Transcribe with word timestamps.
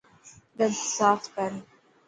ڏنت 0.57 0.77
ساف 0.95 1.21
ڪر. 1.35 1.49